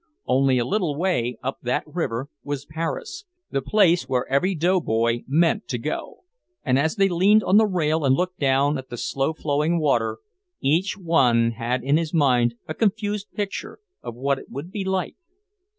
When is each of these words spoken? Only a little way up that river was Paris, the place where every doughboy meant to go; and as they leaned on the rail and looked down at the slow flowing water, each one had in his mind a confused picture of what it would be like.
Only 0.25 0.57
a 0.57 0.65
little 0.65 0.95
way 0.97 1.37
up 1.43 1.59
that 1.61 1.83
river 1.85 2.27
was 2.43 2.65
Paris, 2.65 3.25
the 3.51 3.61
place 3.61 4.09
where 4.09 4.27
every 4.29 4.55
doughboy 4.55 5.21
meant 5.27 5.67
to 5.67 5.77
go; 5.77 6.23
and 6.63 6.79
as 6.79 6.95
they 6.95 7.07
leaned 7.07 7.43
on 7.43 7.57
the 7.57 7.67
rail 7.67 8.03
and 8.03 8.15
looked 8.15 8.39
down 8.39 8.79
at 8.79 8.89
the 8.89 8.97
slow 8.97 9.31
flowing 9.31 9.77
water, 9.79 10.17
each 10.59 10.97
one 10.97 11.51
had 11.51 11.83
in 11.83 11.97
his 11.97 12.15
mind 12.15 12.55
a 12.67 12.73
confused 12.73 13.31
picture 13.35 13.77
of 14.01 14.15
what 14.15 14.39
it 14.39 14.49
would 14.49 14.71
be 14.71 14.83
like. 14.83 15.17